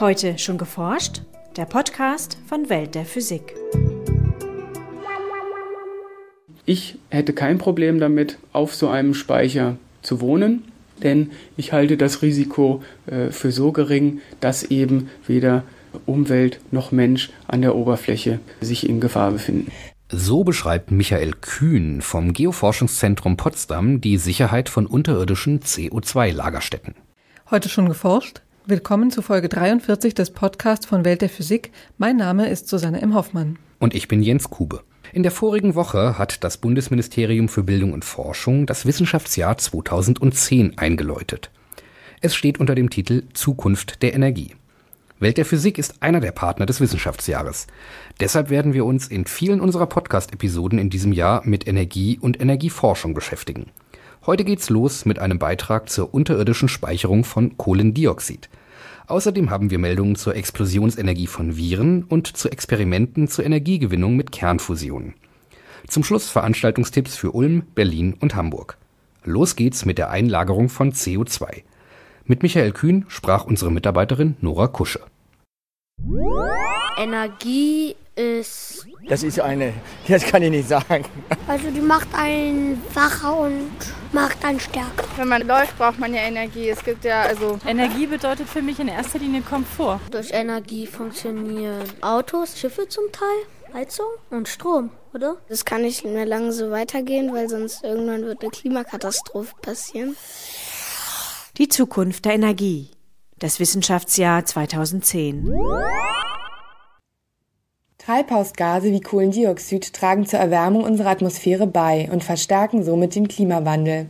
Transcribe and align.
Heute 0.00 0.38
schon 0.38 0.58
geforscht? 0.58 1.22
Der 1.56 1.64
Podcast 1.64 2.38
von 2.46 2.68
Welt 2.68 2.94
der 2.94 3.04
Physik. 3.04 3.56
Ich 6.64 6.98
hätte 7.10 7.32
kein 7.32 7.58
Problem 7.58 7.98
damit, 7.98 8.38
auf 8.52 8.76
so 8.76 8.90
einem 8.90 9.12
Speicher 9.12 9.76
zu 10.02 10.20
wohnen, 10.20 10.62
denn 11.02 11.32
ich 11.56 11.72
halte 11.72 11.96
das 11.96 12.22
Risiko 12.22 12.80
äh, 13.06 13.30
für 13.30 13.50
so 13.50 13.72
gering, 13.72 14.20
dass 14.38 14.62
eben 14.62 15.10
weder 15.26 15.64
Umwelt 16.06 16.60
noch 16.70 16.92
Mensch 16.92 17.30
an 17.48 17.62
der 17.62 17.74
Oberfläche 17.74 18.38
sich 18.60 18.88
in 18.88 19.00
Gefahr 19.00 19.32
befinden. 19.32 19.72
So 20.12 20.44
beschreibt 20.44 20.92
Michael 20.92 21.32
Kühn 21.40 22.02
vom 22.02 22.32
Geoforschungszentrum 22.34 23.36
Potsdam 23.36 24.00
die 24.00 24.16
Sicherheit 24.16 24.68
von 24.68 24.86
unterirdischen 24.86 25.58
CO2-Lagerstätten. 25.58 26.94
Heute 27.50 27.68
schon 27.68 27.88
geforscht? 27.88 28.42
Willkommen 28.70 29.10
zu 29.10 29.22
Folge 29.22 29.48
43 29.48 30.12
des 30.12 30.30
Podcasts 30.30 30.84
von 30.84 31.06
Welt 31.06 31.22
der 31.22 31.30
Physik. 31.30 31.72
Mein 31.96 32.18
Name 32.18 32.50
ist 32.50 32.68
Susanne 32.68 33.00
M. 33.00 33.14
Hoffmann. 33.14 33.58
Und 33.78 33.94
ich 33.94 34.08
bin 34.08 34.22
Jens 34.22 34.50
Kube. 34.50 34.82
In 35.14 35.22
der 35.22 35.32
vorigen 35.32 35.74
Woche 35.74 36.18
hat 36.18 36.44
das 36.44 36.58
Bundesministerium 36.58 37.48
für 37.48 37.62
Bildung 37.62 37.94
und 37.94 38.04
Forschung 38.04 38.66
das 38.66 38.84
Wissenschaftsjahr 38.84 39.56
2010 39.56 40.76
eingeläutet. 40.76 41.50
Es 42.20 42.34
steht 42.34 42.60
unter 42.60 42.74
dem 42.74 42.90
Titel 42.90 43.22
Zukunft 43.32 44.02
der 44.02 44.12
Energie. 44.12 44.54
Welt 45.18 45.38
der 45.38 45.46
Physik 45.46 45.78
ist 45.78 46.02
einer 46.02 46.20
der 46.20 46.32
Partner 46.32 46.66
des 46.66 46.82
Wissenschaftsjahres. 46.82 47.68
Deshalb 48.20 48.50
werden 48.50 48.74
wir 48.74 48.84
uns 48.84 49.08
in 49.08 49.24
vielen 49.24 49.62
unserer 49.62 49.86
Podcast-Episoden 49.86 50.78
in 50.78 50.90
diesem 50.90 51.14
Jahr 51.14 51.40
mit 51.46 51.66
Energie 51.66 52.18
und 52.20 52.38
Energieforschung 52.38 53.14
beschäftigen. 53.14 53.70
Heute 54.28 54.44
geht's 54.44 54.68
los 54.68 55.06
mit 55.06 55.20
einem 55.20 55.38
Beitrag 55.38 55.88
zur 55.88 56.12
unterirdischen 56.12 56.68
Speicherung 56.68 57.24
von 57.24 57.56
Kohlendioxid. 57.56 58.50
Außerdem 59.06 59.48
haben 59.48 59.70
wir 59.70 59.78
Meldungen 59.78 60.16
zur 60.16 60.36
Explosionsenergie 60.36 61.26
von 61.26 61.56
Viren 61.56 62.04
und 62.04 62.36
zu 62.36 62.50
Experimenten 62.50 63.28
zur 63.28 63.46
Energiegewinnung 63.46 64.16
mit 64.16 64.30
Kernfusion. 64.30 65.14
Zum 65.86 66.04
Schluss 66.04 66.28
Veranstaltungstipps 66.28 67.16
für 67.16 67.30
Ulm, 67.30 67.62
Berlin 67.74 68.16
und 68.20 68.34
Hamburg. 68.34 68.76
Los 69.24 69.56
geht's 69.56 69.86
mit 69.86 69.96
der 69.96 70.10
Einlagerung 70.10 70.68
von 70.68 70.92
CO2. 70.92 71.62
Mit 72.26 72.42
Michael 72.42 72.72
Kühn 72.72 73.06
sprach 73.08 73.46
unsere 73.46 73.72
Mitarbeiterin 73.72 74.36
Nora 74.42 74.66
Kusche. 74.66 75.00
Energie 76.98 77.96
ist. 78.18 78.86
Das 79.08 79.22
ist 79.22 79.40
eine, 79.40 79.72
das 80.06 80.24
kann 80.24 80.42
ich 80.42 80.50
nicht 80.50 80.68
sagen. 80.68 81.04
Also 81.46 81.70
die 81.70 81.80
macht 81.80 82.08
einen 82.14 82.82
wacher 82.92 83.38
und 83.38 83.70
macht 84.12 84.44
einen 84.44 84.60
stärker. 84.60 85.04
Wenn 85.16 85.28
man 85.28 85.46
läuft, 85.46 85.78
braucht 85.78 85.98
man 85.98 86.12
ja 86.12 86.22
Energie. 86.22 86.68
Es 86.68 86.84
gibt 86.84 87.04
ja 87.04 87.22
also. 87.22 87.58
Energie 87.66 88.06
bedeutet 88.06 88.48
für 88.48 88.60
mich 88.60 88.78
in 88.80 88.88
erster 88.88 89.18
Linie 89.18 89.42
Komfort. 89.42 90.00
Durch 90.10 90.32
Energie 90.32 90.86
funktionieren 90.86 91.84
Autos, 92.00 92.58
Schiffe 92.58 92.88
zum 92.88 93.04
Teil, 93.12 93.72
Heizung 93.72 94.06
und 94.30 94.48
Strom, 94.48 94.90
oder? 95.14 95.36
Das 95.48 95.64
kann 95.64 95.82
nicht 95.82 96.04
mehr 96.04 96.26
lange 96.26 96.52
so 96.52 96.70
weitergehen, 96.70 97.32
weil 97.32 97.48
sonst 97.48 97.84
irgendwann 97.84 98.22
wird 98.22 98.42
eine 98.42 98.50
Klimakatastrophe 98.50 99.54
passieren. 99.62 100.16
Die 101.56 101.68
Zukunft 101.68 102.24
der 102.24 102.34
Energie. 102.34 102.90
Das 103.38 103.60
Wissenschaftsjahr 103.60 104.44
2010. 104.44 105.54
Treibhausgase 108.08 108.90
wie 108.90 109.02
Kohlendioxid 109.02 109.92
tragen 109.92 110.24
zur 110.24 110.38
Erwärmung 110.38 110.82
unserer 110.82 111.10
Atmosphäre 111.10 111.66
bei 111.66 112.08
und 112.10 112.24
verstärken 112.24 112.82
somit 112.82 113.14
den 113.14 113.28
Klimawandel. 113.28 114.06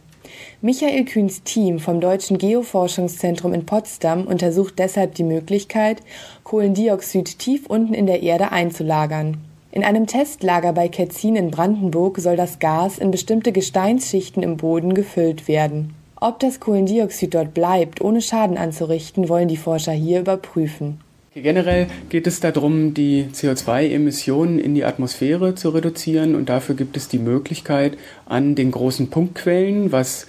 Michael 0.60 1.04
Kühns 1.04 1.42
Team 1.42 1.80
vom 1.80 2.00
Deutschen 2.00 2.38
Geoforschungszentrum 2.38 3.52
in 3.52 3.66
Potsdam 3.66 4.28
untersucht 4.28 4.74
deshalb 4.78 5.16
die 5.16 5.24
Möglichkeit, 5.24 6.00
Kohlendioxid 6.44 7.40
tief 7.40 7.66
unten 7.66 7.92
in 7.92 8.06
der 8.06 8.22
Erde 8.22 8.52
einzulagern. 8.52 9.38
In 9.72 9.82
einem 9.82 10.06
Testlager 10.06 10.72
bei 10.72 10.86
Ketzin 10.88 11.34
in 11.34 11.50
Brandenburg 11.50 12.18
soll 12.20 12.36
das 12.36 12.60
Gas 12.60 12.98
in 12.98 13.10
bestimmte 13.10 13.50
Gesteinsschichten 13.50 14.44
im 14.44 14.58
Boden 14.58 14.94
gefüllt 14.94 15.48
werden. 15.48 15.92
Ob 16.20 16.38
das 16.38 16.60
Kohlendioxid 16.60 17.34
dort 17.34 17.52
bleibt, 17.52 18.00
ohne 18.00 18.22
Schaden 18.22 18.58
anzurichten, 18.58 19.28
wollen 19.28 19.48
die 19.48 19.56
Forscher 19.56 19.90
hier 19.90 20.20
überprüfen. 20.20 21.00
Generell 21.42 21.86
geht 22.08 22.26
es 22.26 22.40
darum, 22.40 22.94
die 22.94 23.26
CO2-Emissionen 23.32 24.58
in 24.58 24.74
die 24.74 24.84
Atmosphäre 24.84 25.54
zu 25.54 25.70
reduzieren. 25.70 26.34
Und 26.34 26.48
dafür 26.48 26.74
gibt 26.74 26.96
es 26.96 27.08
die 27.08 27.18
Möglichkeit 27.18 27.96
an 28.26 28.54
den 28.54 28.70
großen 28.70 29.10
Punktquellen, 29.10 29.92
was 29.92 30.26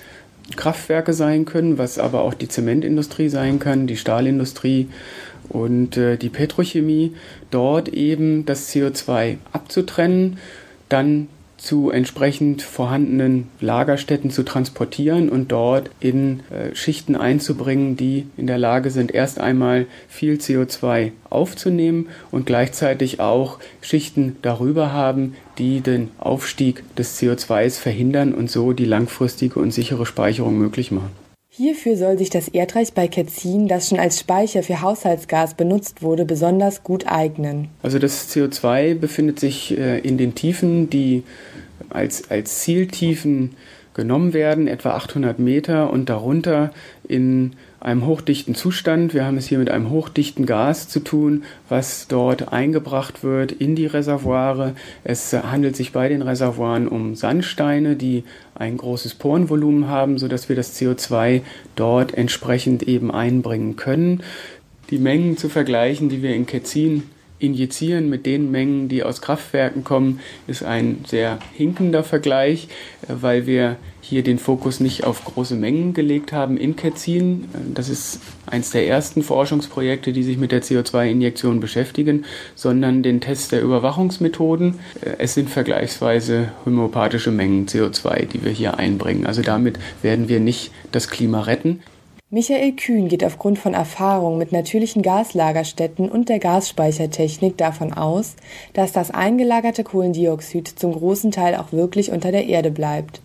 Kraftwerke 0.56 1.14
sein 1.14 1.46
können, 1.46 1.78
was 1.78 2.00
aber 2.00 2.22
auch 2.22 2.34
die 2.34 2.48
Zementindustrie 2.48 3.30
sein 3.30 3.60
kann, 3.60 3.88
die 3.88 3.98
Stahlindustrie 3.98 4.88
und 5.48 5.98
äh, 5.98 6.18
die 6.18 6.30
Petrochemie, 6.30 7.14
dort 7.52 7.90
eben 7.90 8.46
das 8.46 8.74
CO2 8.74 9.38
abzutrennen, 9.52 10.38
dann 10.90 11.28
zu 11.60 11.92
entsprechend 11.92 12.62
vorhandenen 12.62 13.50
Lagerstätten 13.60 14.32
zu 14.32 14.44
transportieren 14.44 15.30
und 15.30 15.52
dort 15.52 15.92
in 16.00 16.40
äh, 16.50 16.74
Schichten 16.76 17.16
einzubringen, 17.16 17.98
die 17.98 18.28
in 18.38 18.48
der 18.48 18.58
Lage 18.58 18.90
sind, 18.90 19.14
erst 19.14 19.40
einmal 19.40 19.86
viel 20.08 20.36
CO2 20.36 21.12
aufzunehmen 21.30 22.08
und 22.32 22.46
gleichzeitig 22.46 23.20
auch 23.20 23.60
Schichten 23.82 24.38
darüber 24.42 24.94
haben, 24.94 25.36
die 25.58 25.82
den 25.82 26.10
Aufstieg 26.18 26.84
des 26.96 27.20
CO2s 27.20 27.80
verhindern 27.80 28.34
und 28.34 28.50
so 28.50 28.74
die 28.74 28.86
langfristige 28.86 29.60
und 29.60 29.72
sichere 29.72 30.06
Speicherung 30.06 30.58
möglich 30.58 30.92
machen. 30.92 31.29
Hierfür 31.60 31.98
soll 31.98 32.18
sich 32.18 32.30
das 32.30 32.48
Erdreich 32.48 32.94
bei 32.94 33.10
Ketzin, 33.10 33.68
das 33.68 33.90
schon 33.90 34.00
als 34.00 34.18
Speicher 34.18 34.64
für 34.64 34.80
Haushaltsgas 34.80 35.56
benutzt 35.56 36.02
wurde, 36.02 36.24
besonders 36.24 36.84
gut 36.84 37.06
eignen. 37.06 37.68
Also 37.84 38.00
das 38.00 38.34
CO2 38.34 38.96
befindet 38.96 39.42
sich 39.42 39.78
äh, 39.78 40.00
in 40.00 40.18
den 40.18 40.36
Tiefen, 40.36 40.90
die 40.90 41.24
als, 41.90 42.32
als 42.32 42.60
Zieltiefen 42.60 43.58
genommen 44.00 44.32
werden, 44.34 44.68
etwa 44.68 44.92
800 44.92 45.40
Meter 45.40 45.92
und 45.92 46.08
darunter 46.10 46.72
in 47.06 47.52
einem 47.82 48.06
hochdichten 48.06 48.56
Zustand. 48.56 49.14
Wir 49.14 49.26
haben 49.26 49.36
es 49.36 49.48
hier 49.48 49.60
mit 49.60 49.70
einem 49.70 49.90
hochdichten 49.90 50.46
Gas 50.46 50.88
zu 50.88 51.02
tun, 51.02 51.44
was 51.68 52.08
dort 52.08 52.54
eingebracht 52.54 53.24
wird 53.24 53.52
in 53.52 53.76
die 53.76 53.88
Reservoire. 53.88 54.74
Es 55.04 55.34
handelt 55.34 55.76
sich 55.76 55.92
bei 55.92 56.08
den 56.08 56.22
Reservoiren 56.22 56.88
um 56.88 57.16
Sandsteine, 57.16 57.98
die 57.98 58.24
ein 58.56 58.78
großes 58.78 59.16
Porenvolumen 59.16 59.88
haben, 59.88 60.18
sodass 60.18 60.48
wir 60.48 60.56
das 60.56 60.80
CO2 60.80 61.42
dort 61.76 62.14
entsprechend 62.14 62.84
eben 62.84 63.12
einbringen 63.12 63.76
können. 63.76 64.24
Die 64.92 64.98
Mengen 64.98 65.36
zu 65.36 65.50
vergleichen, 65.50 66.08
die 66.08 66.22
wir 66.24 66.34
in 66.34 66.46
Ketzin 66.46 67.04
injizieren 67.40 68.10
mit 68.10 68.26
den 68.26 68.52
Mengen, 68.52 68.90
die 68.90 69.04
aus 69.04 69.22
Kraftwerken 69.22 69.84
kommen, 69.84 70.20
ist 70.48 70.64
ein 70.64 71.06
sehr 71.08 71.40
hinkender 71.54 72.04
Vergleich, 72.04 72.68
äh, 73.08 73.14
weil 73.22 73.48
wir 73.48 73.78
hier 74.02 74.24
den 74.24 74.40
Fokus 74.40 74.80
nicht 74.80 75.04
auf 75.04 75.24
große 75.24 75.56
Mengen 75.56 75.94
gelegt 75.94 76.34
haben 76.34 76.58
in 76.58 76.76
Ketzin. 76.76 77.46
Äh, 77.54 77.74
das 77.74 77.90
ist 77.90 78.20
eines 78.46 78.72
der 78.72 78.88
ersten 78.88 79.24
Forschungsprojekte, 79.24 80.12
die 80.12 80.24
sich 80.24 80.38
mit 80.38 80.52
der 80.52 80.64
CO2-Injektion 80.64 81.60
beschäftigen, 81.60 82.26
sondern 82.56 83.04
den 83.04 83.22
Test 83.22 83.52
der 83.52 83.62
Überwachungsmethoden. 83.62 84.80
Äh, 85.02 85.12
es 85.20 85.34
sind 85.34 85.50
vergleichsweise 85.50 86.52
homöopathische 86.66 87.32
Mengen 87.32 87.68
CO2, 87.68 88.26
die 88.26 88.44
wir 88.44 88.52
hier 88.52 88.78
einbringen. 88.78 89.26
Also 89.26 89.42
damit 89.42 89.80
werden 90.02 90.28
wir 90.28 90.40
nicht 90.40 90.72
das 90.92 91.08
Klima 91.10 91.42
retten. 91.42 91.82
Michael 92.32 92.74
Kühn 92.74 93.08
geht 93.08 93.24
aufgrund 93.24 93.58
von 93.58 93.74
Erfahrung 93.74 94.38
mit 94.38 94.52
natürlichen 94.52 95.02
Gaslagerstätten 95.02 96.08
und 96.08 96.30
der 96.30 96.38
Gasspeichertechnik 96.38 97.58
davon 97.58 97.92
aus, 97.92 98.36
dass 98.74 98.92
das 98.92 99.10
eingelagerte 99.10 99.84
Kohlendioxid 99.84 100.68
zum 100.68 100.92
großen 100.92 101.32
Teil 101.32 101.56
auch 101.56 101.72
wirklich 101.72 102.12
unter 102.12 102.32
der 102.32 102.46
Erde 102.46 102.70
bleibt 102.70 103.24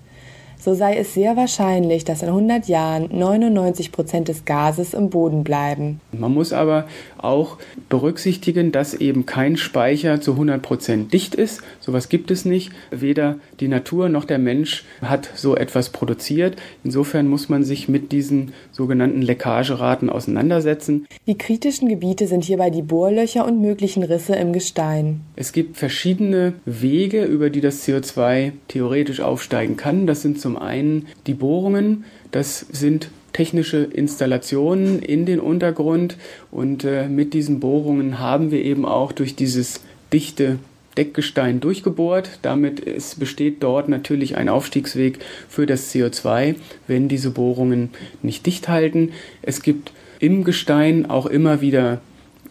so 0.65 0.73
sei 0.73 0.97
es 0.97 1.13
sehr 1.13 1.37
wahrscheinlich, 1.37 2.05
dass 2.07 2.23
in 2.23 2.29
100 2.29 2.69
Jahren 2.69 3.09
99 3.13 3.93
Prozent 3.93 4.29
des 4.29 4.47
Gases 4.47 4.95
im 4.95 5.11
Boden 5.11 5.45
bleiben. 5.45 6.01
Man 6.13 6.33
muss 6.33 6.55
aber 6.55 6.87
auch 7.19 7.59
berücksichtigen, 7.91 8.73
dass 8.73 8.95
eben 8.95 9.27
kein 9.27 9.59
Speicher 9.59 10.23
zu 10.23 10.33
100 10.33 10.63
Prozent 10.63 11.13
dicht 11.13 11.35
ist. 11.35 11.61
Sowas 11.81 12.09
gibt 12.09 12.31
es 12.31 12.47
nicht. 12.47 12.73
Weder 12.91 13.37
die 13.61 13.69
Natur 13.69 14.09
noch 14.09 14.25
der 14.25 14.39
Mensch 14.39 14.85
hat 15.03 15.29
so 15.35 15.55
etwas 15.55 15.91
produziert. 15.91 16.57
Insofern 16.83 17.29
muss 17.29 17.51
man 17.51 17.63
sich 17.63 17.89
mit 17.89 18.11
diesen 18.11 18.53
sogenannten 18.73 19.21
Leckageraten 19.21 20.09
auseinandersetzen. 20.09 21.07
Die 21.27 21.37
kritischen 21.37 21.89
Gebiete 21.89 22.27
sind 22.27 22.45
hierbei 22.45 22.71
die 22.71 22.83
Bohrlöcher 22.83 23.47
und 23.47 23.61
möglichen 23.61 24.03
Risse 24.03 24.35
im 24.37 24.55
Gestein. 24.55 25.21
Es 25.37 25.53
gibt 25.53 25.77
verschiedene 25.77 26.55
Wege, 26.65 27.25
über 27.25 27.51
die 27.51 27.61
das 27.61 27.87
CO2 27.87 28.53
theoretisch 28.69 29.21
aufsteigen 29.21 29.77
kann. 29.77 30.07
Das 30.07 30.23
sind 30.23 30.41
zum 30.41 30.54
zum 30.55 30.63
einen 30.63 31.09
die 31.27 31.35
Bohrungen, 31.35 32.05
das 32.31 32.61
sind 32.71 33.11
technische 33.33 33.79
Installationen 33.79 35.01
in 35.01 35.27
den 35.27 35.41
Untergrund 35.41 36.17
und 36.53 36.85
äh, 36.85 37.09
mit 37.09 37.35
diesen 37.35 37.59
Bohrungen 37.59 38.21
haben 38.21 38.53
wir 38.53 38.63
eben 38.63 38.85
auch 38.85 39.11
durch 39.11 39.35
dieses 39.35 39.81
dichte 40.13 40.59
Deckgestein 40.97 41.59
durchgebohrt. 41.59 42.39
Damit 42.43 42.79
ist, 42.79 43.19
besteht 43.19 43.65
dort 43.65 43.89
natürlich 43.89 44.37
ein 44.37 44.49
Aufstiegsweg 44.49 45.19
für 45.49 45.67
das 45.67 45.93
CO2, 45.93 46.55
wenn 46.87 47.09
diese 47.09 47.33
Bohrungen 47.33 47.91
nicht 48.23 48.47
dicht 48.47 48.69
halten. 48.69 49.11
Es 49.43 49.61
gibt 49.61 49.91
im 50.21 50.45
Gestein 50.45 51.11
auch 51.11 51.27
immer 51.27 51.61
wieder 51.61 52.01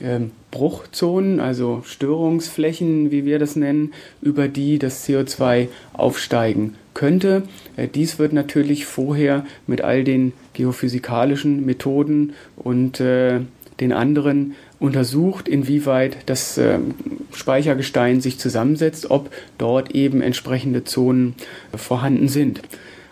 ähm, 0.02 0.32
Bruchzonen, 0.52 1.40
also 1.40 1.84
Störungsflächen, 1.86 3.12
wie 3.12 3.24
wir 3.24 3.40
das 3.40 3.56
nennen, 3.56 3.94
über 4.22 4.50
die 4.50 4.78
das 4.78 5.08
CO2 5.08 5.70
aufsteigen 5.94 6.76
könnte. 6.94 7.44
Äh, 7.76 7.88
dies 7.88 8.20
wird 8.20 8.34
natürlich 8.34 8.86
vorher 8.86 9.46
mit 9.68 9.82
all 9.82 10.04
den 10.04 10.34
geophysikalischen 10.54 11.66
Methoden 11.66 12.34
und 12.56 13.00
äh, 13.00 13.42
den 13.80 13.92
anderen 13.92 14.56
untersucht, 14.80 15.48
inwieweit 15.48 16.18
das 16.28 16.58
äh, 16.58 16.80
Speichergestein 17.34 18.22
sich 18.22 18.38
zusammensetzt, 18.38 19.10
ob 19.10 19.32
dort 19.58 19.92
eben 19.96 20.22
entsprechende 20.22 20.84
Zonen 20.84 21.36
äh, 21.72 21.78
vorhanden 21.78 22.28
sind. 22.28 22.62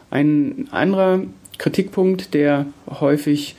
Ein 0.09 0.67
anderer 0.71 1.21
Kritikpunkt, 1.57 2.33
der 2.33 2.65
häufig 2.87 3.55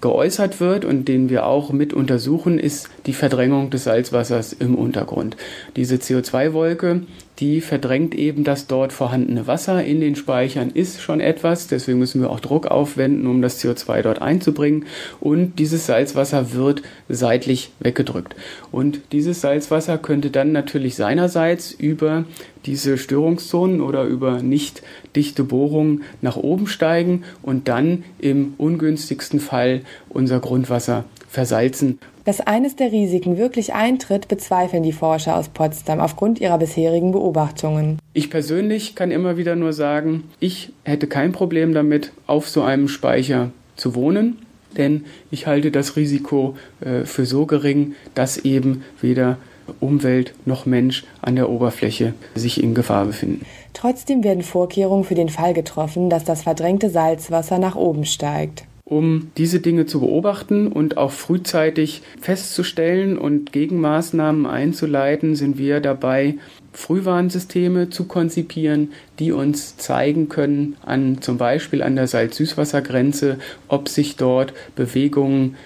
geäußert 0.00 0.60
wird 0.60 0.84
und 0.84 1.08
den 1.08 1.30
wir 1.30 1.46
auch 1.46 1.72
mit 1.72 1.92
untersuchen, 1.94 2.58
ist 2.58 2.90
die 3.08 3.14
Verdrängung 3.14 3.70
des 3.70 3.84
Salzwassers 3.84 4.52
im 4.52 4.74
Untergrund. 4.74 5.34
Diese 5.76 5.96
CO2-Wolke, 5.96 7.00
die 7.38 7.62
verdrängt 7.62 8.14
eben 8.14 8.44
das 8.44 8.66
dort 8.66 8.92
vorhandene 8.92 9.46
Wasser 9.46 9.82
in 9.82 10.00
den 10.00 10.14
Speichern, 10.14 10.70
ist 10.70 11.00
schon 11.00 11.20
etwas. 11.20 11.68
Deswegen 11.68 11.98
müssen 11.98 12.20
wir 12.20 12.28
auch 12.28 12.40
Druck 12.40 12.66
aufwenden, 12.66 13.26
um 13.26 13.40
das 13.40 13.64
CO2 13.64 14.02
dort 14.02 14.20
einzubringen. 14.20 14.84
Und 15.20 15.58
dieses 15.58 15.86
Salzwasser 15.86 16.52
wird 16.52 16.82
seitlich 17.08 17.70
weggedrückt. 17.80 18.36
Und 18.70 19.00
dieses 19.12 19.40
Salzwasser 19.40 19.96
könnte 19.96 20.30
dann 20.30 20.52
natürlich 20.52 20.94
seinerseits 20.94 21.72
über 21.72 22.26
diese 22.66 22.98
Störungszonen 22.98 23.80
oder 23.80 24.04
über 24.04 24.42
nicht 24.42 24.82
dichte 25.16 25.44
Bohrungen 25.44 26.02
nach 26.20 26.36
oben 26.36 26.66
steigen 26.66 27.24
und 27.40 27.68
dann 27.68 28.04
im 28.18 28.52
ungünstigsten 28.58 29.40
Fall 29.40 29.80
unser 30.10 30.40
Grundwasser 30.40 31.04
versalzen. 31.28 31.98
Dass 32.24 32.40
eines 32.40 32.76
der 32.76 32.92
Risiken 32.92 33.38
wirklich 33.38 33.72
eintritt, 33.72 34.28
bezweifeln 34.28 34.82
die 34.82 34.92
Forscher 34.92 35.36
aus 35.36 35.48
Potsdam 35.48 36.00
aufgrund 36.00 36.40
ihrer 36.40 36.58
bisherigen 36.58 37.12
Beobachtungen. 37.12 37.98
Ich 38.12 38.30
persönlich 38.30 38.94
kann 38.94 39.10
immer 39.10 39.36
wieder 39.36 39.56
nur 39.56 39.72
sagen, 39.72 40.24
ich 40.40 40.72
hätte 40.84 41.06
kein 41.06 41.32
Problem 41.32 41.72
damit, 41.72 42.12
auf 42.26 42.48
so 42.48 42.62
einem 42.62 42.88
Speicher 42.88 43.50
zu 43.76 43.94
wohnen, 43.94 44.38
denn 44.76 45.04
ich 45.30 45.46
halte 45.46 45.70
das 45.70 45.96
Risiko 45.96 46.56
äh, 46.80 47.04
für 47.04 47.24
so 47.24 47.46
gering, 47.46 47.94
dass 48.14 48.38
eben 48.38 48.84
weder 49.00 49.38
Umwelt 49.80 50.34
noch 50.44 50.66
Mensch 50.66 51.04
an 51.20 51.36
der 51.36 51.48
Oberfläche 51.48 52.14
sich 52.34 52.62
in 52.62 52.74
Gefahr 52.74 53.06
befinden. 53.06 53.44
Trotzdem 53.74 54.24
werden 54.24 54.42
Vorkehrungen 54.42 55.04
für 55.04 55.14
den 55.14 55.28
Fall 55.28 55.54
getroffen, 55.54 56.10
dass 56.10 56.24
das 56.24 56.42
verdrängte 56.42 56.90
Salzwasser 56.90 57.58
nach 57.58 57.76
oben 57.76 58.04
steigt 58.04 58.64
um 58.88 59.30
diese 59.36 59.60
Dinge 59.60 59.84
zu 59.84 60.00
beobachten 60.00 60.66
und 60.68 60.96
auch 60.96 61.10
frühzeitig 61.10 62.00
festzustellen 62.22 63.18
und 63.18 63.52
Gegenmaßnahmen 63.52 64.46
einzuleiten, 64.46 65.36
sind 65.36 65.58
wir 65.58 65.80
dabei, 65.80 66.36
Frühwarnsysteme 66.72 67.90
zu 67.90 68.04
konzipieren, 68.04 68.92
die 69.18 69.32
uns 69.32 69.76
zeigen 69.76 70.30
können, 70.30 70.76
an, 70.86 71.20
zum 71.20 71.36
Beispiel 71.36 71.82
an 71.82 71.96
der 71.96 72.06
Salz-Süßwassergrenze, 72.06 73.38
ob 73.68 73.90
sich 73.90 74.16
dort 74.16 74.54
Bewegungen 74.74 75.56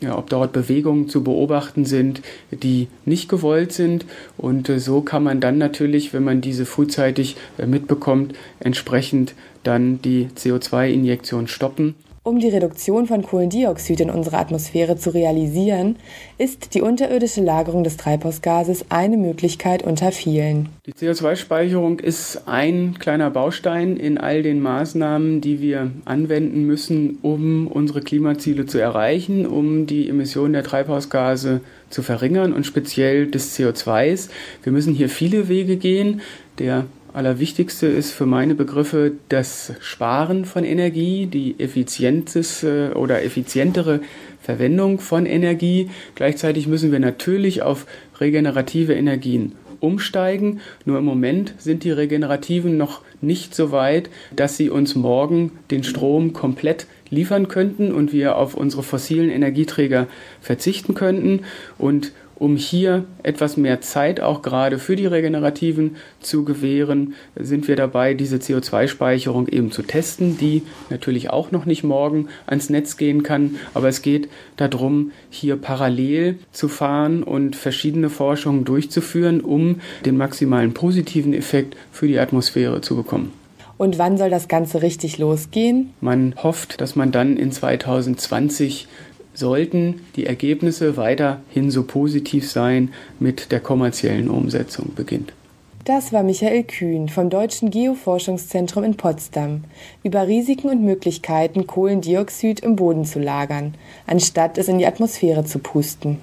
ja, 0.00 0.16
ob 0.16 0.30
dort 0.30 0.54
Bewegungen 0.54 1.10
zu 1.10 1.22
beobachten 1.22 1.84
sind, 1.84 2.22
die 2.50 2.88
nicht 3.04 3.28
gewollt 3.28 3.72
sind. 3.72 4.06
Und 4.38 4.70
äh, 4.70 4.78
so 4.78 5.02
kann 5.02 5.22
man 5.22 5.40
dann 5.40 5.58
natürlich, 5.58 6.14
wenn 6.14 6.24
man 6.24 6.40
diese 6.40 6.64
frühzeitig 6.64 7.36
äh, 7.58 7.66
mitbekommt, 7.66 8.32
entsprechend 8.60 9.34
dann 9.62 10.00
die 10.00 10.28
CO2-Injektion 10.34 11.48
stoppen 11.48 11.96
um 12.22 12.38
die 12.38 12.48
Reduktion 12.48 13.06
von 13.06 13.22
Kohlendioxid 13.22 14.00
in 14.00 14.10
unserer 14.10 14.40
Atmosphäre 14.40 14.96
zu 14.96 15.08
realisieren, 15.14 15.96
ist 16.36 16.74
die 16.74 16.82
unterirdische 16.82 17.40
Lagerung 17.40 17.82
des 17.82 17.96
Treibhausgases 17.96 18.84
eine 18.90 19.16
Möglichkeit 19.16 19.82
unter 19.82 20.12
vielen. 20.12 20.68
Die 20.84 20.92
CO2-Speicherung 20.92 21.98
ist 21.98 22.42
ein 22.46 22.96
kleiner 22.98 23.30
Baustein 23.30 23.96
in 23.96 24.18
all 24.18 24.42
den 24.42 24.60
Maßnahmen, 24.60 25.40
die 25.40 25.62
wir 25.62 25.92
anwenden 26.04 26.66
müssen, 26.66 27.18
um 27.22 27.66
unsere 27.66 28.02
Klimaziele 28.02 28.66
zu 28.66 28.76
erreichen, 28.76 29.46
um 29.46 29.86
die 29.86 30.06
Emissionen 30.06 30.52
der 30.52 30.64
Treibhausgase 30.64 31.62
zu 31.88 32.02
verringern 32.02 32.52
und 32.52 32.66
speziell 32.66 33.28
des 33.28 33.58
CO2s. 33.58 34.28
Wir 34.62 34.72
müssen 34.72 34.92
hier 34.92 35.08
viele 35.08 35.48
Wege 35.48 35.78
gehen. 35.78 36.20
Der 36.58 36.84
Allerwichtigste 37.12 37.86
ist 37.86 38.12
für 38.12 38.26
meine 38.26 38.54
Begriffe 38.54 39.12
das 39.28 39.72
Sparen 39.80 40.44
von 40.44 40.64
Energie, 40.64 41.26
die 41.26 41.58
effizienteste 41.58 42.92
oder 42.94 43.24
effizientere 43.24 44.00
Verwendung 44.40 45.00
von 45.00 45.26
Energie. 45.26 45.90
Gleichzeitig 46.14 46.68
müssen 46.68 46.92
wir 46.92 47.00
natürlich 47.00 47.62
auf 47.62 47.86
regenerative 48.20 48.94
Energien 48.94 49.56
umsteigen. 49.80 50.60
Nur 50.84 50.98
im 50.98 51.04
Moment 51.04 51.54
sind 51.58 51.84
die 51.84 51.90
regenerativen 51.90 52.76
noch 52.76 53.02
nicht 53.20 53.54
so 53.54 53.72
weit, 53.72 54.08
dass 54.36 54.56
sie 54.56 54.70
uns 54.70 54.94
morgen 54.94 55.52
den 55.70 55.82
Strom 55.82 56.32
komplett 56.32 56.86
liefern 57.10 57.48
könnten 57.48 57.92
und 57.92 58.12
wir 58.12 58.36
auf 58.36 58.54
unsere 58.54 58.82
fossilen 58.82 59.30
Energieträger 59.30 60.06
verzichten 60.40 60.94
könnten. 60.94 61.40
Und 61.76 62.12
um 62.40 62.56
hier 62.56 63.04
etwas 63.22 63.58
mehr 63.58 63.82
Zeit 63.82 64.18
auch 64.18 64.40
gerade 64.40 64.78
für 64.78 64.96
die 64.96 65.04
Regenerativen 65.04 65.96
zu 66.20 66.42
gewähren, 66.42 67.14
sind 67.36 67.68
wir 67.68 67.76
dabei, 67.76 68.14
diese 68.14 68.38
CO2-Speicherung 68.38 69.46
eben 69.46 69.70
zu 69.70 69.82
testen, 69.82 70.38
die 70.38 70.62
natürlich 70.88 71.28
auch 71.28 71.52
noch 71.52 71.66
nicht 71.66 71.84
morgen 71.84 72.28
ans 72.46 72.70
Netz 72.70 72.96
gehen 72.96 73.22
kann. 73.22 73.56
Aber 73.74 73.88
es 73.88 74.00
geht 74.00 74.30
darum, 74.56 75.12
hier 75.28 75.56
parallel 75.56 76.38
zu 76.50 76.68
fahren 76.68 77.22
und 77.22 77.56
verschiedene 77.56 78.08
Forschungen 78.08 78.64
durchzuführen, 78.64 79.42
um 79.42 79.82
den 80.06 80.16
maximalen 80.16 80.72
positiven 80.72 81.34
Effekt 81.34 81.76
für 81.92 82.08
die 82.08 82.18
Atmosphäre 82.18 82.80
zu 82.80 82.96
bekommen. 82.96 83.32
Und 83.76 83.98
wann 83.98 84.16
soll 84.16 84.30
das 84.30 84.48
Ganze 84.48 84.80
richtig 84.80 85.18
losgehen? 85.18 85.94
Man 86.00 86.34
hofft, 86.42 86.80
dass 86.80 86.96
man 86.96 87.12
dann 87.12 87.36
in 87.36 87.52
2020 87.52 88.88
sollten 89.40 90.02
die 90.14 90.26
Ergebnisse 90.26 90.96
weiterhin 90.96 91.72
so 91.72 91.82
positiv 91.82 92.48
sein, 92.48 92.92
mit 93.18 93.50
der 93.50 93.58
kommerziellen 93.58 94.30
Umsetzung 94.30 94.94
beginnt. 94.94 95.32
Das 95.84 96.12
war 96.12 96.22
Michael 96.22 96.62
Kühn 96.64 97.08
vom 97.08 97.30
Deutschen 97.30 97.70
Geoforschungszentrum 97.70 98.84
in 98.84 98.96
Potsdam 98.96 99.64
über 100.04 100.28
Risiken 100.28 100.68
und 100.68 100.84
Möglichkeiten, 100.84 101.66
Kohlendioxid 101.66 102.60
im 102.60 102.76
Boden 102.76 103.04
zu 103.04 103.18
lagern, 103.18 103.74
anstatt 104.06 104.58
es 104.58 104.68
in 104.68 104.78
die 104.78 104.86
Atmosphäre 104.86 105.44
zu 105.44 105.58
pusten. 105.58 106.18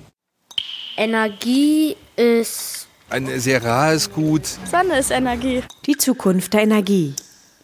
Energie 0.95 1.97
ist 2.15 2.87
ein 3.09 3.27
sehr 3.39 3.63
rares 3.63 4.11
Gut. 4.11 4.45
Sonne 4.69 4.99
ist 4.99 5.11
Energie. 5.11 5.63
Die 5.85 5.97
Zukunft 5.97 6.53
der 6.53 6.63
Energie. 6.63 7.13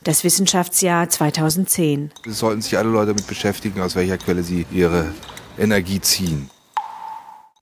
Das 0.04 0.24
Wissenschaftsjahr 0.24 1.10
2010. 1.10 2.12
Es 2.28 2.39
sollten 2.39 2.62
sich 2.62 2.78
alle 2.78 2.89
Leute 2.89 3.08
damit 3.08 3.28
beschäftigen, 3.28 3.82
aus 3.82 3.96
welcher 3.96 4.18
Quelle 4.18 4.44
sie 4.44 4.66
ihre 4.72 5.13
Energie 5.58 6.02
ziehen. 6.02 6.50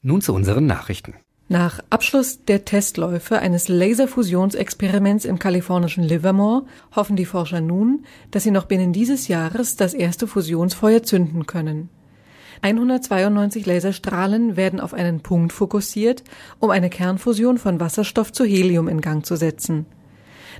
Nun 0.02 0.22
zu 0.22 0.34
unseren 0.34 0.66
Nachrichten. 0.66 1.16
Nach 1.50 1.82
Abschluss 1.90 2.46
der 2.46 2.64
Testläufe 2.64 3.40
eines 3.40 3.68
Laserfusionsexperiments 3.68 5.26
im 5.26 5.38
kalifornischen 5.38 6.04
Livermore 6.04 6.66
hoffen 6.96 7.18
die 7.18 7.26
Forscher 7.26 7.60
nun, 7.60 8.06
dass 8.32 8.44
sie 8.44 8.52
noch 8.52 8.66
binnen 8.66 8.94
dieses 8.94 9.28
Jahres 9.28 9.76
das 9.76 9.94
erste 9.94 10.28
Fusionsfeuer 10.28 11.04
zünden 11.04 11.46
können. 11.46 11.90
192 12.62 13.66
Laserstrahlen 13.66 14.56
werden 14.56 14.80
auf 14.80 14.94
einen 14.94 15.20
Punkt 15.22 15.52
fokussiert, 15.52 16.24
um 16.60 16.70
eine 16.70 16.90
Kernfusion 16.90 17.58
von 17.58 17.80
Wasserstoff 17.80 18.32
zu 18.32 18.46
Helium 18.46 18.88
in 18.88 19.02
Gang 19.02 19.26
zu 19.26 19.36
setzen. 19.36 19.86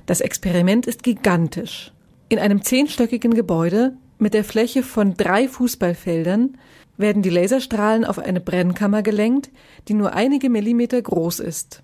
Das 0.04 0.20
Experiment 0.20 0.86
ist 0.86 1.02
gigantisch. 1.02 1.92
In 2.28 2.38
einem 2.38 2.62
zehnstöckigen 2.62 3.34
Gebäude 3.34 3.96
mit 4.18 4.34
der 4.34 4.44
Fläche 4.44 4.82
von 4.82 5.14
drei 5.14 5.48
Fußballfeldern 5.48 6.56
werden 6.96 7.22
die 7.22 7.30
Laserstrahlen 7.30 8.04
auf 8.04 8.18
eine 8.18 8.40
Brennkammer 8.40 9.02
gelenkt, 9.02 9.50
die 9.88 9.94
nur 9.94 10.12
einige 10.12 10.50
Millimeter 10.50 11.00
groß 11.00 11.40
ist. 11.40 11.82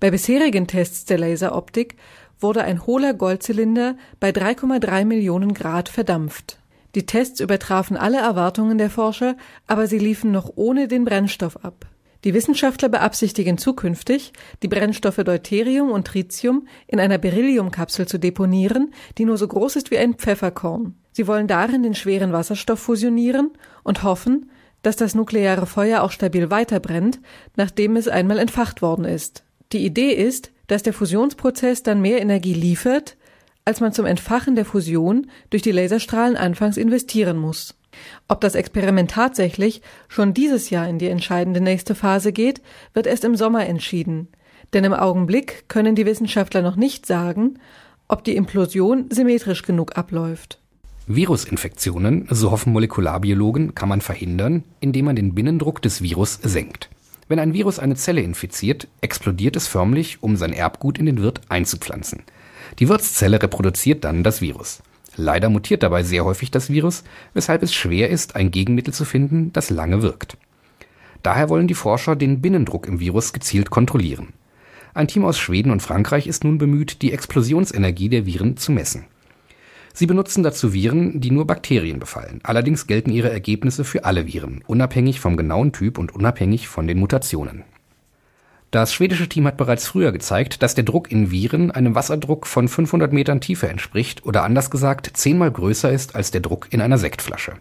Bei 0.00 0.10
bisherigen 0.10 0.66
Tests 0.66 1.04
der 1.04 1.18
Laseroptik 1.18 1.96
wurde 2.38 2.62
ein 2.62 2.86
hohler 2.86 3.14
Goldzylinder 3.14 3.96
bei 4.20 4.30
3,3 4.30 5.04
Millionen 5.04 5.54
Grad 5.54 5.88
verdampft. 5.88 6.58
Die 6.94 7.06
Tests 7.06 7.40
übertrafen 7.40 7.96
alle 7.96 8.18
Erwartungen 8.18 8.78
der 8.78 8.90
Forscher, 8.90 9.36
aber 9.66 9.86
sie 9.86 9.98
liefen 9.98 10.32
noch 10.32 10.52
ohne 10.56 10.88
den 10.88 11.04
Brennstoff 11.04 11.64
ab. 11.64 11.86
Die 12.24 12.34
Wissenschaftler 12.34 12.88
beabsichtigen 12.88 13.58
zukünftig, 13.58 14.32
die 14.62 14.68
Brennstoffe 14.68 15.16
Deuterium 15.16 15.90
und 15.90 16.06
Tritium 16.06 16.66
in 16.86 16.98
einer 16.98 17.18
Berylliumkapsel 17.18 18.06
zu 18.06 18.18
deponieren, 18.18 18.92
die 19.18 19.24
nur 19.24 19.36
so 19.36 19.46
groß 19.46 19.76
ist 19.76 19.90
wie 19.90 19.98
ein 19.98 20.14
Pfefferkorn. 20.14 20.94
Sie 21.12 21.26
wollen 21.26 21.46
darin 21.46 21.82
den 21.82 21.94
schweren 21.94 22.32
Wasserstoff 22.32 22.80
fusionieren 22.80 23.52
und 23.82 24.02
hoffen, 24.02 24.50
dass 24.82 24.96
das 24.96 25.14
nukleare 25.14 25.66
Feuer 25.66 26.02
auch 26.02 26.10
stabil 26.10 26.50
weiterbrennt, 26.50 27.20
nachdem 27.56 27.96
es 27.96 28.08
einmal 28.08 28.38
entfacht 28.38 28.82
worden 28.82 29.04
ist. 29.04 29.44
Die 29.72 29.84
Idee 29.84 30.12
ist, 30.12 30.52
dass 30.66 30.82
der 30.82 30.92
Fusionsprozess 30.92 31.82
dann 31.82 32.00
mehr 32.00 32.20
Energie 32.20 32.54
liefert, 32.54 33.16
als 33.64 33.80
man 33.80 33.92
zum 33.92 34.06
Entfachen 34.06 34.54
der 34.54 34.64
Fusion 34.64 35.28
durch 35.50 35.62
die 35.62 35.72
Laserstrahlen 35.72 36.36
anfangs 36.36 36.76
investieren 36.76 37.36
muss. 37.36 37.75
Ob 38.28 38.40
das 38.40 38.54
Experiment 38.54 39.10
tatsächlich 39.10 39.82
schon 40.08 40.34
dieses 40.34 40.70
Jahr 40.70 40.88
in 40.88 40.98
die 40.98 41.08
entscheidende 41.08 41.60
nächste 41.60 41.94
Phase 41.94 42.32
geht, 42.32 42.62
wird 42.94 43.06
erst 43.06 43.24
im 43.24 43.36
Sommer 43.36 43.66
entschieden. 43.66 44.28
Denn 44.72 44.84
im 44.84 44.94
Augenblick 44.94 45.68
können 45.68 45.94
die 45.94 46.06
Wissenschaftler 46.06 46.62
noch 46.62 46.76
nicht 46.76 47.06
sagen, 47.06 47.58
ob 48.08 48.24
die 48.24 48.36
Implosion 48.36 49.06
symmetrisch 49.10 49.62
genug 49.62 49.96
abläuft. 49.96 50.58
Virusinfektionen, 51.06 52.26
so 52.30 52.50
hoffen 52.50 52.72
Molekularbiologen, 52.72 53.76
kann 53.76 53.88
man 53.88 54.00
verhindern, 54.00 54.64
indem 54.80 55.04
man 55.04 55.16
den 55.16 55.34
Binnendruck 55.34 55.80
des 55.80 56.02
Virus 56.02 56.40
senkt. 56.42 56.90
Wenn 57.28 57.38
ein 57.38 57.54
Virus 57.54 57.78
eine 57.78 57.94
Zelle 57.94 58.22
infiziert, 58.22 58.88
explodiert 59.00 59.56
es 59.56 59.68
förmlich, 59.68 60.22
um 60.22 60.36
sein 60.36 60.52
Erbgut 60.52 60.98
in 60.98 61.06
den 61.06 61.22
Wirt 61.22 61.40
einzupflanzen. 61.48 62.22
Die 62.78 62.88
Wirtszelle 62.88 63.40
reproduziert 63.40 64.04
dann 64.04 64.24
das 64.24 64.40
Virus. 64.40 64.82
Leider 65.16 65.48
mutiert 65.48 65.82
dabei 65.82 66.02
sehr 66.02 66.24
häufig 66.24 66.50
das 66.50 66.70
Virus, 66.70 67.02
weshalb 67.32 67.62
es 67.62 67.74
schwer 67.74 68.10
ist, 68.10 68.36
ein 68.36 68.50
Gegenmittel 68.50 68.92
zu 68.92 69.04
finden, 69.04 69.52
das 69.52 69.70
lange 69.70 70.02
wirkt. 70.02 70.36
Daher 71.22 71.48
wollen 71.48 71.66
die 71.66 71.74
Forscher 71.74 72.14
den 72.14 72.40
Binnendruck 72.40 72.86
im 72.86 73.00
Virus 73.00 73.32
gezielt 73.32 73.70
kontrollieren. 73.70 74.34
Ein 74.94 75.08
Team 75.08 75.24
aus 75.24 75.38
Schweden 75.38 75.72
und 75.72 75.82
Frankreich 75.82 76.26
ist 76.26 76.44
nun 76.44 76.58
bemüht, 76.58 77.02
die 77.02 77.12
Explosionsenergie 77.12 78.08
der 78.08 78.26
Viren 78.26 78.56
zu 78.56 78.72
messen. 78.72 79.04
Sie 79.92 80.06
benutzen 80.06 80.42
dazu 80.42 80.74
Viren, 80.74 81.20
die 81.20 81.30
nur 81.30 81.46
Bakterien 81.46 81.98
befallen. 81.98 82.40
Allerdings 82.42 82.86
gelten 82.86 83.10
ihre 83.10 83.30
Ergebnisse 83.30 83.82
für 83.82 84.04
alle 84.04 84.26
Viren, 84.26 84.62
unabhängig 84.66 85.20
vom 85.20 85.38
genauen 85.38 85.72
Typ 85.72 85.98
und 85.98 86.14
unabhängig 86.14 86.68
von 86.68 86.86
den 86.86 86.98
Mutationen. 86.98 87.64
Das 88.76 88.92
schwedische 88.92 89.26
Team 89.26 89.46
hat 89.46 89.56
bereits 89.56 89.88
früher 89.88 90.12
gezeigt, 90.12 90.62
dass 90.62 90.74
der 90.74 90.84
Druck 90.84 91.10
in 91.10 91.30
Viren 91.30 91.70
einem 91.70 91.94
Wasserdruck 91.94 92.46
von 92.46 92.68
500 92.68 93.10
Metern 93.10 93.40
Tiefe 93.40 93.70
entspricht 93.70 94.26
oder 94.26 94.42
anders 94.42 94.70
gesagt 94.70 95.12
zehnmal 95.14 95.50
größer 95.50 95.90
ist 95.90 96.14
als 96.14 96.30
der 96.30 96.42
Druck 96.42 96.66
in 96.68 96.82
einer 96.82 96.98
Sektflasche. 96.98 97.54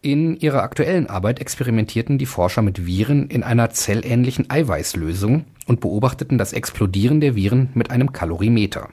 In 0.00 0.38
ihrer 0.38 0.62
aktuellen 0.62 1.10
Arbeit 1.10 1.40
experimentierten 1.40 2.16
die 2.16 2.24
Forscher 2.24 2.62
mit 2.62 2.86
Viren 2.86 3.28
in 3.28 3.42
einer 3.42 3.68
zellähnlichen 3.68 4.48
Eiweißlösung 4.48 5.44
und 5.66 5.80
beobachteten 5.80 6.38
das 6.38 6.54
Explodieren 6.54 7.20
der 7.20 7.36
Viren 7.36 7.68
mit 7.74 7.90
einem 7.90 8.14
Kalorimeter. 8.14 8.88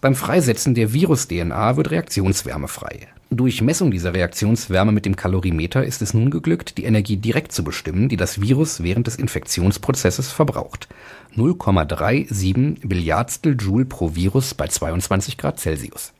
Beim 0.00 0.14
Freisetzen 0.14 0.76
der 0.76 0.92
Virus-DNA 0.92 1.76
wird 1.76 1.90
Reaktionswärme 1.90 2.68
frei. 2.68 3.08
Durch 3.32 3.62
Messung 3.62 3.92
dieser 3.92 4.12
Reaktionswärme 4.12 4.90
mit 4.90 5.06
dem 5.06 5.14
Kalorimeter 5.14 5.84
ist 5.84 6.02
es 6.02 6.14
nun 6.14 6.30
geglückt, 6.30 6.78
die 6.78 6.84
Energie 6.84 7.16
direkt 7.16 7.52
zu 7.52 7.62
bestimmen, 7.62 8.08
die 8.08 8.16
das 8.16 8.40
Virus 8.40 8.82
während 8.82 9.06
des 9.06 9.14
Infektionsprozesses 9.14 10.32
verbraucht. 10.32 10.88
0,37 11.36 12.88
Billiardstel 12.88 13.56
Joule 13.56 13.84
pro 13.84 14.16
Virus 14.16 14.54
bei 14.54 14.66
22 14.66 15.38
Grad 15.38 15.60
Celsius. 15.60 16.12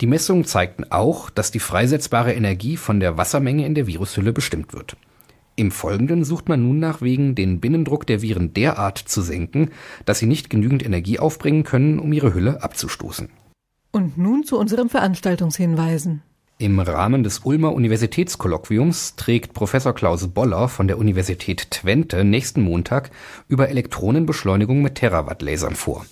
Die 0.00 0.06
Messungen 0.06 0.46
zeigten 0.46 0.86
auch, 0.88 1.28
dass 1.28 1.50
die 1.50 1.60
freisetzbare 1.60 2.32
Energie 2.32 2.78
von 2.78 2.98
der 2.98 3.18
Wassermenge 3.18 3.66
in 3.66 3.74
der 3.74 3.86
Virushülle 3.86 4.32
bestimmt 4.32 4.72
wird. 4.72 4.96
Im 5.56 5.70
Folgenden 5.70 6.24
sucht 6.24 6.48
man 6.48 6.62
nun 6.62 6.78
nach 6.78 7.02
Wegen, 7.02 7.34
den 7.34 7.60
Binnendruck 7.60 8.06
der 8.06 8.22
Viren 8.22 8.54
derart 8.54 8.96
zu 8.96 9.20
senken, 9.20 9.70
dass 10.06 10.18
sie 10.18 10.26
nicht 10.26 10.48
genügend 10.48 10.82
Energie 10.82 11.18
aufbringen 11.18 11.62
können, 11.62 11.98
um 11.98 12.10
ihre 12.14 12.32
Hülle 12.32 12.62
abzustoßen. 12.62 13.28
Und 13.92 14.16
nun 14.16 14.44
zu 14.44 14.58
unseren 14.58 14.88
Veranstaltungshinweisen. 14.88 16.22
Im 16.58 16.78
Rahmen 16.78 17.24
des 17.24 17.40
Ulmer 17.40 17.72
Universitätskolloquiums 17.72 19.16
trägt 19.16 19.54
Professor 19.54 19.92
Klaus 19.92 20.28
Boller 20.28 20.68
von 20.68 20.86
der 20.86 20.98
Universität 20.98 21.72
Twente 21.72 22.22
nächsten 22.22 22.62
Montag 22.62 23.10
über 23.48 23.70
Elektronenbeschleunigung 23.70 24.80
mit 24.80 24.94
Terawatt-Lasern 24.94 25.74
vor. 25.74 26.06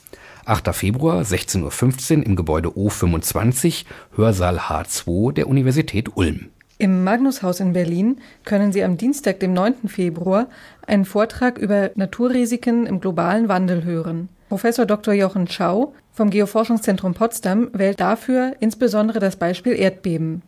8. 0.45 0.75
Februar, 0.75 1.23
16.15 1.23 2.19
Uhr 2.19 2.27
im 2.27 2.35
Gebäude 2.35 2.71
O25, 2.71 3.85
Hörsaal 4.17 4.59
H2 4.59 5.33
der 5.33 5.47
Universität 5.47 6.17
Ulm. 6.17 6.49
Im 6.79 7.05
Magnushaus 7.05 7.61
in 7.61 7.73
Berlin 7.73 8.19
können 8.45 8.73
Sie 8.73 8.83
am 8.83 8.97
Dienstag, 8.97 9.39
dem 9.39 9.53
9. 9.53 9.87
Februar, 9.87 10.49
einen 10.85 11.05
Vortrag 11.05 11.57
über 11.57 11.93
Naturrisiken 11.95 12.87
im 12.87 12.99
globalen 12.99 13.47
Wandel 13.47 13.85
hören. 13.85 14.29
Professor 14.49 14.87
Dr. 14.87 15.15
Jochen 15.15 15.47
Schau 15.47 15.95
vom 16.13 16.31
Geoforschungszentrum 16.31 17.15
Potsdam 17.15 17.71
wählt 17.73 18.01
dafür 18.01 18.55
insbesondere 18.61 19.19
das 19.19 19.37
Beispiel 19.37 19.73
Erdbeben. 19.73 20.43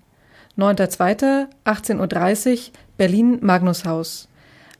9.2. 0.58 1.46
18.30 1.64 2.52
Uhr 2.52 2.58
Berlin 2.96 3.38
Magnushaus. 3.40 4.28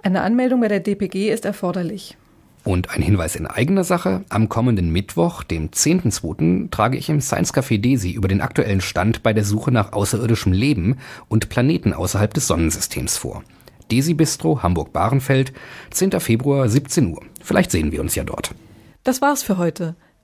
Eine 0.03 0.21
Anmeldung 0.21 0.61
bei 0.61 0.69
der 0.69 0.81
DPG 0.81 1.33
ist 1.33 1.47
erforderlich. 1.47 2.17
Und 2.63 2.91
ein 2.91 3.03
Hinweis 3.03 3.37
in 3.37 3.47
eigener 3.47 3.85
Sache. 3.85 4.25
Am 4.29 4.49
kommenden 4.49 4.91
Mittwoch, 4.91 5.43
dem 5.43 5.71
10.2., 5.71 6.71
trage 6.71 6.97
ich 6.97 7.09
im 7.09 7.21
Science 7.21 7.53
Café 7.53 7.79
Desi 7.79 8.13
über 8.13 8.29
den 8.29 8.41
aktuellen 8.41 8.81
Stand 8.81 9.23
bei 9.23 9.33
der 9.33 9.45
Suche 9.45 9.71
nach 9.71 9.93
außerirdischem 9.93 10.53
Leben 10.53 10.99
und 11.29 11.49
Planeten 11.49 11.93
außerhalb 11.93 12.33
des 12.33 12.47
Sonnensystems 12.47 13.17
vor. 13.17 13.43
Desi 13.91 14.15
Bistro, 14.15 14.63
Hamburg-Bahrenfeld, 14.63 15.53
10. 15.91 16.21
Februar, 16.21 16.69
17 16.69 17.13
Uhr. 17.13 17.23
Vielleicht 17.43 17.71
sehen 17.71 17.93
wir 17.93 18.01
uns 18.01 18.15
ja 18.15 18.25
dort. 18.25 18.55
Das 19.03 19.21
war's 19.21 19.43
für 19.43 19.59
heute. 19.59 19.95